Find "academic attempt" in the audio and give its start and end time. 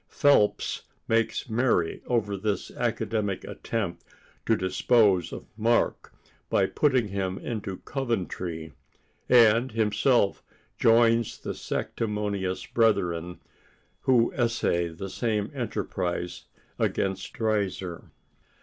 2.71-4.03